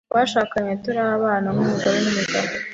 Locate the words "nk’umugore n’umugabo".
1.53-2.51